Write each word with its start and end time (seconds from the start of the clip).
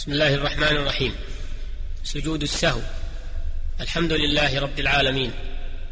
بسم 0.00 0.12
الله 0.12 0.34
الرحمن 0.34 0.76
الرحيم. 0.76 1.14
سجود 2.04 2.42
السهو. 2.42 2.80
الحمد 3.80 4.12
لله 4.12 4.60
رب 4.60 4.80
العالمين. 4.80 5.32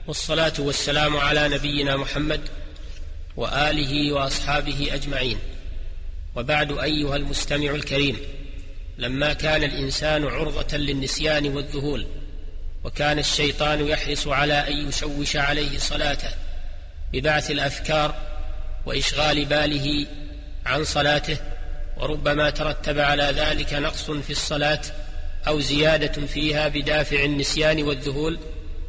والصلاة 0.07 0.53
والسلام 0.59 1.17
على 1.17 1.49
نبينا 1.49 1.97
محمد 1.97 2.41
وآله 3.37 4.13
وأصحابه 4.13 4.95
أجمعين. 4.95 5.39
وبعد 6.37 6.79
أيها 6.79 7.17
المستمع 7.17 7.71
الكريم 7.71 8.17
لما 8.99 9.33
كان 9.33 9.65
الإنسان 9.65 10.25
عرضة 10.25 10.77
للنسيان 10.77 11.47
والذهول 11.47 12.07
وكان 12.85 13.19
الشيطان 13.19 13.87
يحرص 13.89 14.27
على 14.27 14.69
أن 14.69 14.89
يشوش 14.89 15.37
عليه 15.37 15.79
صلاته 15.79 16.31
ببعث 17.13 17.51
الأفكار 17.51 18.15
وإشغال 18.87 19.45
باله 19.45 20.07
عن 20.67 20.85
صلاته 20.85 21.58
وربما 22.01 22.51
ترتب 22.51 22.99
على 22.99 23.35
ذلك 23.37 23.75
نقص 23.75 24.11
في 24.11 24.31
الصلاة 24.31 24.81
أو 25.49 25.61
زيادة 25.61 26.27
فيها 26.27 26.69
بدافع 26.69 27.25
النسيان 27.25 27.83
والذهول 27.83 28.39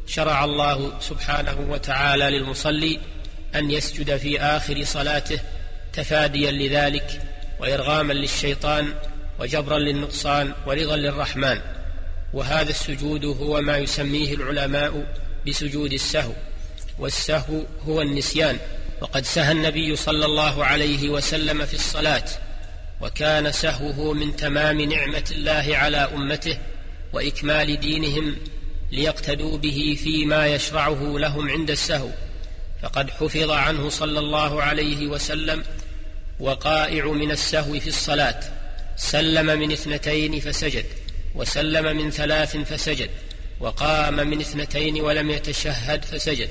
شرع 0.06 0.44
الله 0.44 1.00
سبحانه 1.00 1.66
وتعالى 1.68 2.30
للمصلي 2.30 2.98
أن 3.54 3.70
يسجد 3.70 4.16
في 4.16 4.40
آخر 4.40 4.84
صلاته 4.84 5.40
تفاديا 5.92 6.50
لذلك 6.50 7.22
وإرغاما 7.60 8.12
للشيطان 8.12 8.94
وجبرا 9.38 9.78
للنقصان 9.78 10.52
ورضا 10.66 10.96
للرحمن. 10.96 11.60
وهذا 12.32 12.70
السجود 12.70 13.24
هو 13.24 13.60
ما 13.60 13.78
يسميه 13.78 14.34
العلماء 14.34 15.14
بسجود 15.46 15.92
السهو 15.92 16.32
والسهو 16.98 17.62
هو 17.88 18.02
النسيان. 18.02 18.58
وقد 19.00 19.24
سهى 19.24 19.52
النبي 19.52 19.96
صلى 19.96 20.24
الله 20.24 20.64
عليه 20.64 21.08
وسلم 21.08 21.66
في 21.66 21.74
الصلاة 21.74 22.24
وكان 23.00 23.52
سهوه 23.52 24.12
من 24.12 24.36
تمام 24.36 24.80
نعمة 24.80 25.24
الله 25.30 25.76
على 25.76 25.96
أمته 25.96 26.58
وإكمال 27.12 27.80
دينهم 27.80 28.36
ليقتدوا 28.92 29.58
به 29.58 29.98
فيما 30.04 30.46
يشرعه 30.46 31.18
لهم 31.18 31.50
عند 31.50 31.70
السهو. 31.70 32.08
فقد 32.82 33.10
حفظ 33.10 33.50
عنه 33.50 33.88
صلى 33.88 34.18
الله 34.18 34.62
عليه 34.62 35.06
وسلم 35.06 35.64
وقائع 36.40 37.06
من 37.06 37.30
السهو 37.30 37.80
في 37.80 37.88
الصلاة. 37.88 38.40
سلم 38.96 39.46
من 39.46 39.72
اثنتين 39.72 40.40
فسجد 40.40 40.84
وسلم 41.34 41.96
من 41.96 42.10
ثلاث 42.10 42.56
فسجد 42.56 43.10
وقام 43.60 44.14
من 44.14 44.40
اثنتين 44.40 45.00
ولم 45.00 45.30
يتشهد 45.30 46.04
فسجد 46.04 46.48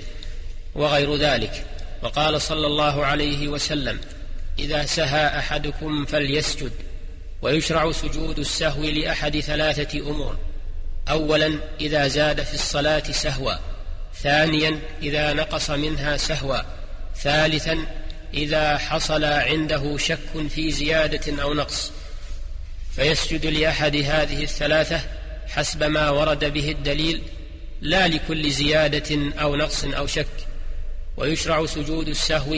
وغير 0.76 1.16
ذلك. 1.16 1.66
وقال 2.04 2.42
صلى 2.42 2.68
الله 2.68 3.06
عليه 3.06 3.48
وسلم 3.48 4.00
إذا 4.60 4.86
سهى 4.86 5.28
أحدكم 5.40 6.06
فليسجد 6.06 6.72
ويشرع 7.42 7.92
سجود 7.92 8.40
السهو 8.40 8.84
لأحد 8.84 9.40
ثلاثة 9.40 10.00
أمور. 10.00 10.38
اولا 11.10 11.60
إذا 11.82 12.08
زاد 12.08 12.44
في 12.44 12.54
الصلاة 12.54 13.04
سهوا. 13.12 13.54
ثانيا 14.24 14.80
إذا 15.02 15.34
نقص 15.34 15.70
منها 15.70 16.18
سهوا. 16.18 16.58
ثالثا 17.16 17.86
إذا 18.34 18.78
حصل 18.78 19.24
عنده 19.24 19.98
شك 19.98 20.48
في 20.50 20.72
زيادة 20.72 21.42
أو 21.42 21.54
نقص. 21.54 21.92
فيسجد 22.96 23.46
لأحد 23.46 23.96
هذه 23.96 24.44
الثلاثة 24.44 25.02
حسب 25.48 25.84
ما 25.84 26.10
ورد 26.10 26.46
به 26.54 26.72
الدليل 26.72 27.22
لا 27.82 28.08
لكل 28.08 28.52
زيادة 28.52 29.42
أو 29.42 29.56
نقص 29.56 29.84
أو 29.86 30.08
شك. 30.08 30.28
ويشرع 31.18 31.66
سجود 31.66 32.08
السهو 32.08 32.56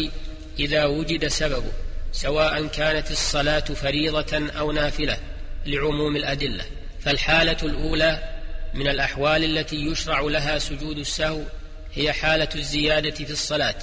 إذا 0.61 0.85
وجد 0.85 1.27
سببه 1.27 1.71
سواء 2.11 2.67
كانت 2.67 3.11
الصلاة 3.11 3.59
فريضة 3.59 4.51
أو 4.59 4.71
نافلة 4.71 5.17
لعموم 5.65 6.15
الأدلة. 6.15 6.65
فالحالة 6.99 7.57
الأولى 7.63 8.23
من 8.73 8.87
الأحوال 8.87 9.43
التي 9.43 9.75
يشرع 9.75 10.21
لها 10.21 10.57
سجود 10.59 10.97
السهو 10.97 11.41
هي 11.93 12.13
حالة 12.13 12.49
الزيادة 12.55 13.11
في 13.11 13.31
الصلاة 13.31 13.75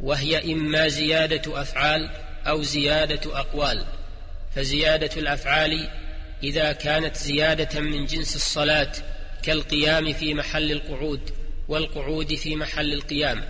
وهي 0.00 0.52
إما 0.52 0.88
زيادة 0.88 1.60
أفعال 1.62 2.10
أو 2.46 2.62
زيادة 2.62 3.38
أقوال. 3.40 3.84
فزيادة 4.54 5.10
الأفعال 5.16 5.90
إذا 6.42 6.72
كانت 6.72 7.16
زيادة 7.16 7.80
من 7.80 8.06
جنس 8.06 8.36
الصلاة 8.36 8.92
كالقيام 9.42 10.12
في 10.12 10.34
محل 10.34 10.72
القعود 10.72 11.30
والقعود 11.68 12.34
في 12.34 12.56
محل 12.56 12.92
القيام. 12.92 13.44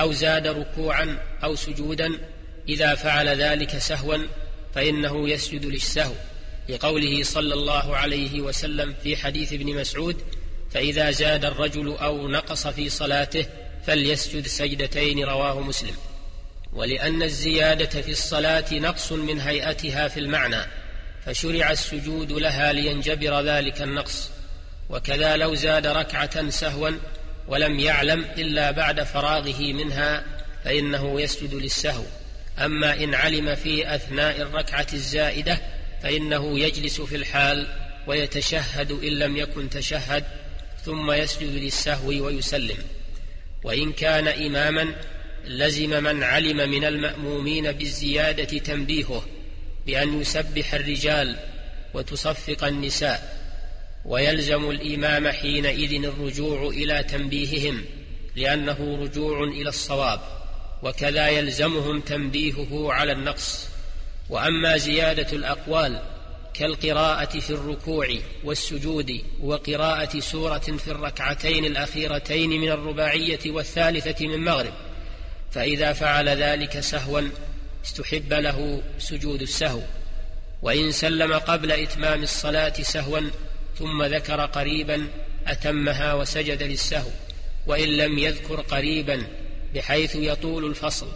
أو 0.00 0.12
زاد 0.12 0.46
ركوعا 0.46 1.18
أو 1.44 1.54
سجودا 1.54 2.18
إذا 2.68 2.94
فعل 2.94 3.28
ذلك 3.28 3.78
سهوا 3.78 4.16
فإنه 4.74 5.28
يسجد 5.28 5.64
للسهو. 5.64 6.14
لقوله 6.68 7.22
صلى 7.22 7.54
الله 7.54 7.96
عليه 7.96 8.40
وسلم 8.40 8.94
في 9.02 9.16
حديث 9.16 9.52
ابن 9.52 9.74
مسعود 9.74 10.16
فإذا 10.70 11.10
زاد 11.10 11.44
الرجل 11.44 11.96
أو 11.96 12.28
نقص 12.28 12.66
في 12.66 12.88
صلاته 12.88 13.46
فليسجد 13.86 14.46
سجدتين 14.46 15.24
رواه 15.24 15.60
مسلم. 15.60 15.94
ولأن 16.72 17.22
الزيادة 17.22 18.02
في 18.02 18.10
الصلاة 18.10 18.64
نقص 18.72 19.12
من 19.12 19.40
هيئتها 19.40 20.08
في 20.08 20.20
المعنى 20.20 20.66
فشرع 21.26 21.70
السجود 21.70 22.32
لها 22.32 22.72
لينجبر 22.72 23.40
ذلك 23.40 23.82
النقص. 23.82 24.30
وكذا 24.90 25.36
لو 25.36 25.54
زاد 25.54 25.86
ركعة 25.86 26.50
سهوا 26.50 26.90
ولم 27.48 27.78
يعلم 27.78 28.24
إلا 28.38 28.70
بعد 28.70 29.02
فراغه 29.02 29.72
منها 29.72 30.24
فإنه 30.64 31.20
يسجد 31.20 31.54
للسهو. 31.54 32.04
أما 32.58 33.04
إن 33.04 33.14
علم 33.14 33.54
في 33.54 33.94
أثناء 33.94 34.42
الركعة 34.42 34.86
الزائدة 34.92 35.60
فإنه 36.02 36.58
يجلس 36.58 37.00
في 37.00 37.16
الحال 37.16 37.66
ويتشهد 38.06 38.90
إن 38.90 39.12
لم 39.12 39.36
يكن 39.36 39.70
تشهد 39.70 40.24
ثم 40.84 41.12
يسجد 41.12 41.54
للسهو 41.54 42.08
ويسلم. 42.08 42.78
وإن 43.64 43.92
كان 43.92 44.28
إماما 44.28 44.94
لزم 45.44 46.04
من 46.04 46.22
علم 46.22 46.70
من 46.70 46.84
المأمومين 46.84 47.72
بالزيادة 47.72 48.58
تنبيهه 48.58 49.24
بأن 49.86 50.20
يسبح 50.20 50.74
الرجال 50.74 51.36
وتصفق 51.94 52.64
النساء. 52.64 53.47
ويلزم 54.08 54.70
الإمام 54.70 55.28
حينئذ 55.28 56.04
الرجوع 56.04 56.68
إلى 56.68 57.02
تنبيههم 57.02 57.84
لأنه 58.36 58.98
رجوع 59.02 59.44
إلى 59.44 59.68
الصواب 59.68 60.20
وكذا 60.82 61.28
يلزمهم 61.28 62.00
تنبيهه 62.00 62.92
على 62.92 63.12
النقص. 63.12 63.68
وأما 64.30 64.76
زيادة 64.76 65.32
الأقوال 65.32 66.02
كالقراءة 66.54 67.38
في 67.38 67.50
الركوع 67.50 68.06
والسجود 68.44 69.20
وقراءة 69.40 70.20
سورة 70.20 70.58
في 70.58 70.88
الركعتين 70.88 71.64
الأخيرتين 71.64 72.50
من 72.50 72.68
الرباعية 72.68 73.40
والثالثة 73.46 74.26
من 74.26 74.44
مغرب 74.44 74.72
فإذا 75.50 75.92
فعل 75.92 76.28
ذلك 76.28 76.80
سهوا 76.80 77.22
استحب 77.84 78.32
له 78.32 78.82
سجود 78.98 79.42
السهو. 79.42 79.80
وإن 80.62 80.92
سلم 80.92 81.32
قبل 81.32 81.72
إتمام 81.72 82.22
الصلاة 82.22 82.72
سهوا 82.72 83.20
ثم 83.78 84.02
ذكر 84.02 84.46
قريبا 84.46 85.08
أتمها 85.46 86.14
وسجد 86.14 86.62
للسهو 86.62 87.10
وإن 87.66 87.88
لم 87.88 88.18
يذكر 88.18 88.60
قريبا 88.60 89.26
بحيث 89.74 90.16
يطول 90.16 90.64
الفصل 90.64 91.06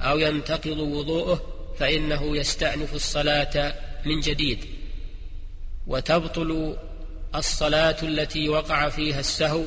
أو 0.00 0.18
ينتقض 0.18 0.78
وضوءه 0.78 1.42
فإنه 1.78 2.36
يستأنف 2.36 2.94
الصلاة 2.94 3.74
من 4.04 4.20
جديد. 4.20 4.64
وتبطل 5.86 6.76
الصلاة 7.34 7.96
التي 8.02 8.48
وقع 8.48 8.88
فيها 8.88 9.20
السهو 9.20 9.62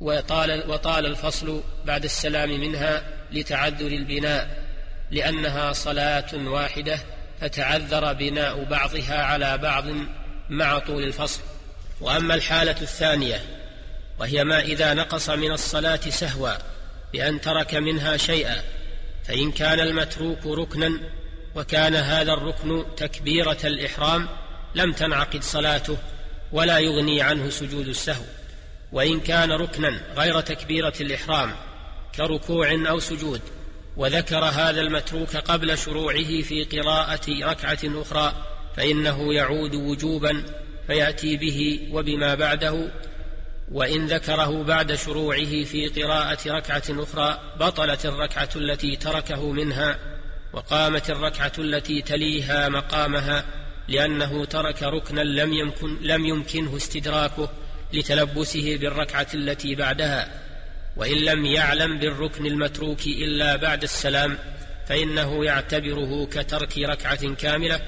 وطال, 0.00 0.70
وطال 0.70 1.06
الفصل 1.06 1.60
بعد 1.86 2.04
السلام 2.04 2.60
منها 2.60 3.02
لتعذر 3.32 3.86
البناء 3.86 4.64
لأنها 5.10 5.72
صلاة 5.72 6.34
واحدة 6.34 6.98
فتعذر 7.40 8.12
بناء 8.12 8.64
بعضها 8.64 9.22
على 9.24 9.58
بعض 9.58 9.84
مع 10.50 10.78
طول 10.78 11.02
الفصل. 11.02 11.40
وأما 12.00 12.34
الحالة 12.34 12.80
الثانية 12.82 13.40
وهي 14.18 14.44
ما 14.44 14.60
إذا 14.60 14.94
نقص 14.94 15.30
من 15.30 15.52
الصلاة 15.52 16.00
سهوا 16.08 16.52
بأن 17.12 17.40
ترك 17.40 17.74
منها 17.74 18.16
شيئا 18.16 18.62
فإن 19.24 19.52
كان 19.52 19.80
المتروك 19.80 20.46
ركنا 20.46 21.00
وكان 21.54 21.94
هذا 21.94 22.32
الركن 22.32 22.84
تكبيرة 22.96 23.58
الإحرام 23.64 24.28
لم 24.74 24.92
تنعقد 24.92 25.42
صلاته 25.42 25.96
ولا 26.52 26.78
يغني 26.78 27.22
عنه 27.22 27.50
سجود 27.50 27.88
السهو. 27.88 28.24
وإن 28.92 29.20
كان 29.20 29.52
ركنا 29.52 30.00
غير 30.16 30.40
تكبيرة 30.40 30.94
الإحرام 31.00 31.52
كركوع 32.14 32.88
أو 32.88 32.98
سجود 32.98 33.40
وذكر 33.96 34.44
هذا 34.44 34.80
المتروك 34.80 35.36
قبل 35.36 35.78
شروعه 35.78 36.42
في 36.42 36.64
قراءة 36.64 37.50
ركعة 37.50 37.78
أخرى 37.84 38.32
فإنه 38.76 39.34
يعود 39.34 39.74
وجوبا 39.74 40.44
فيأتي 40.86 41.36
به 41.36 41.88
وبما 41.92 42.34
بعده 42.34 42.88
وإن 43.72 44.06
ذكره 44.06 44.62
بعد 44.62 44.94
شروعه 44.94 45.64
في 45.64 45.88
قراءة 45.88 46.38
ركعة 46.48 46.82
أخرى 46.90 47.40
بطلت 47.60 48.06
الركعة 48.06 48.48
التي 48.56 48.96
تركه 48.96 49.52
منها 49.52 49.98
وقامت 50.52 51.10
الركعة 51.10 51.52
التي 51.58 52.02
تليها 52.02 52.68
مقامها 52.68 53.44
لأنه 53.88 54.44
ترك 54.44 54.82
ركنا 54.82 55.20
لم 55.20 55.52
يمكن 55.52 55.98
لم 56.02 56.26
يمكنه 56.26 56.76
استدراكه 56.76 57.50
لتلبسه 57.92 58.76
بالركعة 58.76 59.26
التي 59.34 59.74
بعدها. 59.74 60.42
وإن 60.96 61.16
لم 61.16 61.44
يعلم 61.46 61.98
بالركن 61.98 62.46
المتروك 62.46 63.06
إلا 63.06 63.56
بعد 63.56 63.82
السلام 63.82 64.38
فإنه 64.88 65.44
يعتبره 65.44 66.26
كترك 66.26 66.78
ركعة 66.78 67.34
كاملة 67.34 67.80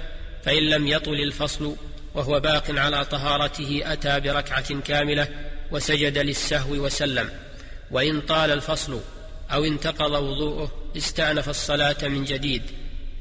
فإن 0.44 0.62
لم 0.62 0.86
يطل 0.86 1.14
الفصل 1.14 1.76
وهو 2.14 2.40
باق 2.40 2.64
على 2.70 3.04
طهارته 3.04 3.82
أتى 3.84 4.20
بركعة 4.20 4.80
كاملة 4.80 5.28
وسجد 5.70 6.18
للسهو 6.18 6.72
وسلم. 6.72 7.30
وإن 7.90 8.20
طال 8.20 8.50
الفصل 8.50 9.00
أو 9.52 9.64
انتقض 9.64 10.12
وضوءه 10.12 10.72
استأنف 10.96 11.48
الصلاة 11.48 11.96
من 12.02 12.24
جديد. 12.24 12.62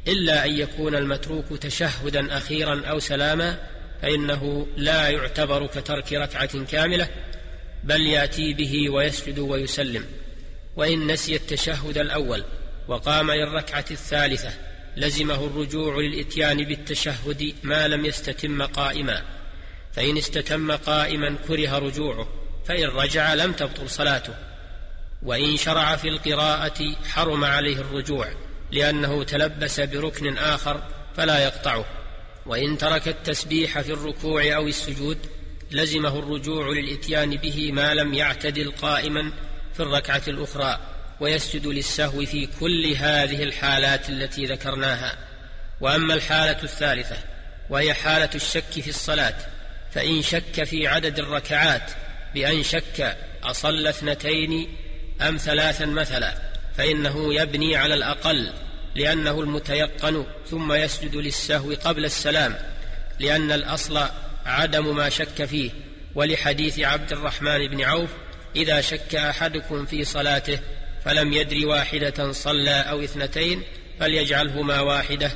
إلا 0.08 0.46
أن 0.46 0.52
يكون 0.52 0.96
المتروك 0.96 1.58
تشهدا 1.58 2.38
أخيرا 2.38 2.86
أو 2.86 3.00
سلاما 3.00 3.58
فإنه 4.02 4.68
لا 4.78 5.10
يعتبر 5.10 5.68
كترك 5.68 6.14
ركعة 6.14 6.66
كاملة 6.66 7.08
بل 7.84 8.02
يأتي 8.02 8.54
به 8.54 8.90
ويسجد 8.90 9.40
ويسلم. 9.40 10.06
وإن 10.76 11.12
نسي 11.12 11.36
التشهد 11.36 11.98
الأول 11.98 12.44
وقام 12.88 13.32
للركعة 13.32 13.86
الثالثة 13.92 14.52
لزمه 14.98 15.46
الرجوع 15.46 15.98
للإتيان 15.98 16.64
بالتشهد 16.64 17.56
ما 17.64 17.88
لم 17.88 18.06
يستتم 18.06 18.62
قائما. 18.62 19.24
فإن 19.94 20.18
استتم 20.18 20.72
قائما 20.72 21.36
كره 21.48 21.78
رجوعه 21.78 22.28
فإن 22.66 22.84
رجع 22.84 23.34
لم 23.34 23.52
تبطل 23.52 23.90
صلاته. 23.90 24.34
وإن 25.24 25.58
شرع 25.58 25.96
في 25.96 26.08
القراءة 26.08 26.96
حرم 27.06 27.44
عليه 27.44 27.78
الرجوع 27.78 28.28
لأنه 28.72 29.24
تلبس 29.24 29.80
بركن 29.80 30.38
آخر 30.38 30.84
فلا 31.18 31.44
يقطعه. 31.44 31.86
وإن 32.46 32.78
ترك 32.78 33.08
التسبيح 33.08 33.82
في 33.82 33.94
الركوع 33.94 34.56
أو 34.56 34.68
السجود 34.68 35.18
لزمه 35.72 36.20
الرجوع 36.20 36.70
للإتيان 36.70 37.30
به 37.38 37.72
ما 37.72 37.94
لم 37.94 38.14
يعتدل 38.14 38.72
قائما 38.72 39.32
في 39.74 39.80
الركعة 39.80 40.22
الأخرى. 40.28 40.93
ويسجد 41.20 41.68
للسهو 41.68 42.26
في 42.26 42.50
كل 42.60 42.94
هذه 42.98 43.44
الحالات 43.44 44.10
التي 44.10 44.46
ذكرناها. 44.46 45.18
وأما 45.82 46.14
الحالة 46.14 46.64
الثالثة 46.64 47.18
وهي 47.70 47.94
حالة 47.94 48.30
الشك 48.36 48.72
في 48.72 48.90
الصلاة 48.90 49.36
فإن 49.92 50.22
شك 50.22 50.64
في 50.64 50.88
عدد 50.88 51.20
الركعات 51.20 51.92
بأن 52.34 52.64
شك 52.64 53.18
اصلى 53.44 53.90
اثنتين 53.90 54.68
أم 55.22 55.38
ثلاثا 55.38 55.86
مثلا 55.86 56.34
فإنه 56.78 57.34
يبني 57.34 57.76
على 57.76 57.94
الأقل 57.94 58.54
لأنه 58.96 59.42
المتيقن 59.42 60.26
ثم 60.50 60.74
يسجد 60.74 61.16
للسهو 61.16 61.74
قبل 61.74 62.06
السلام 62.06 62.56
لأن 63.20 63.52
الأصل 63.52 64.02
عدم 64.46 64.96
ما 64.96 65.10
شك 65.10 65.46
فيه. 65.46 65.72
ولحديث 66.16 66.80
عبد 66.80 67.12
الرحمن 67.12 67.68
بن 67.68 67.82
عوف 67.82 68.10
إذا 68.56 68.82
شك 68.82 69.16
أحدكم 69.16 69.86
في 69.86 70.04
صلاته 70.04 70.60
فلم 71.06 71.34
يدر 71.34 71.68
واحدة 71.68 72.32
صلى 72.32 72.82
أو 72.82 73.04
اثنتين 73.04 73.62
فليجعلهما 74.00 74.80
واحدة 74.80 75.32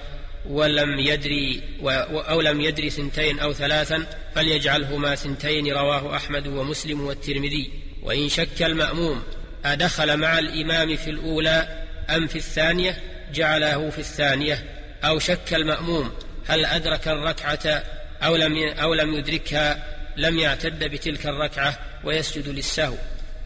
ولم 0.50 1.00
يدري 1.00 1.64
أو 2.12 2.42
لم 2.42 2.62
يدري 2.62 2.90
ثنتين 2.90 3.40
أو 3.40 3.54
ثلاثا 3.54 4.06
فليجعلهما 4.36 5.16
ثنتين 5.16 5.74
رواه 5.74 6.16
أحمد 6.16 6.48
ومسلم 6.48 7.02
والترمذي. 7.02 7.72
وإن 8.04 8.30
شك 8.30 8.62
المأموم 8.62 9.24
أدخل 9.66 10.18
مع 10.18 10.40
الإمام 10.40 10.96
في 10.96 11.10
الأولى 11.10 11.86
أم 12.10 12.28
في 12.28 12.36
الثانية 12.36 12.98
جعله 13.34 13.90
في 13.90 14.00
الثانية. 14.00 14.64
أو 15.04 15.20
شك 15.20 15.54
المأموم 15.54 16.12
هل 16.48 16.66
أدرك 16.66 17.08
الركعة 17.08 17.84
أو 18.24 18.36
لم 18.36 18.58
أو 18.68 18.94
لم 18.94 19.14
يدركها 19.14 19.84
لم 20.18 20.40
يعتد 20.40 20.84
بتلك 20.84 21.26
الركعة 21.26 21.80
ويسجد 22.04 22.48
للسهو. 22.48 22.96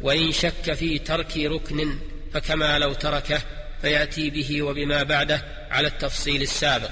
وإن 0.01 0.31
شك 0.31 0.73
في 0.73 0.99
ترك 0.99 1.37
ركن 1.37 1.99
فكما 2.33 2.79
لو 2.79 2.93
تركه 2.93 3.41
فيأتي 3.81 4.29
به 4.29 4.61
وبما 4.61 5.03
بعده 5.03 5.41
على 5.71 5.87
التفصيل 5.87 6.41
السابق. 6.41 6.91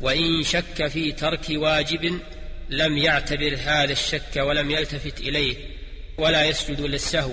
وإن 0.00 0.42
شك 0.42 0.86
في 0.86 1.12
ترك 1.12 1.46
واجب 1.50 2.20
لم 2.70 2.98
يعتبر 2.98 3.56
هذا 3.64 3.92
الشك 3.92 4.36
ولم 4.36 4.70
يلتفت 4.70 5.20
إليه 5.20 5.56
ولا 6.18 6.44
يسجد 6.44 6.80
للسهو 6.80 7.32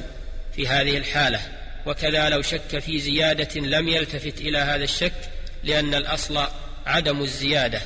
في 0.55 0.67
هذه 0.67 0.97
الحالة. 0.97 1.39
وكذا 1.85 2.29
لو 2.29 2.41
شك 2.41 2.79
في 2.79 2.99
زيادة 2.99 3.61
لم 3.61 3.89
يلتفت 3.89 4.41
إلى 4.41 4.57
هذا 4.57 4.83
الشك 4.83 5.29
لأن 5.63 5.93
الأصل 5.93 6.47
عدم 6.85 7.21
الزيادة. 7.21 7.81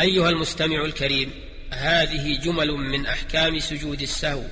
أيها 0.00 0.30
المستمع 0.30 0.84
الكريم 0.84 1.30
هذه 1.70 2.38
جمل 2.38 2.70
من 2.70 3.06
أحكام 3.06 3.58
سجود 3.58 4.02
السهو. 4.02 4.42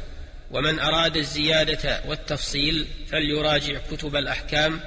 ومن 0.50 0.78
أراد 0.78 1.16
الزيادة 1.16 2.02
والتفصيل 2.06 2.86
فليراجع 3.08 3.78
كتب 3.90 4.16
الأحكام. 4.16 4.80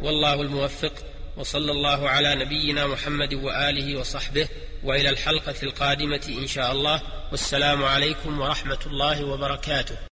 والله 0.00 0.42
الموفق. 0.42 0.92
وصلى 1.36 1.72
الله 1.72 2.08
على 2.08 2.34
نبينا 2.34 2.86
محمد 2.86 3.34
وآله 3.34 3.98
وصحبه. 3.98 4.48
وإلى 4.84 5.08
الحلقة 5.08 5.54
القادمة 5.62 6.22
إن 6.28 6.46
شاء 6.46 6.72
الله. 6.72 7.02
والسلام 7.30 7.84
عليكم 7.84 8.40
ورحمة 8.40 8.78
الله 8.86 9.24
وبركاته. 9.24 9.96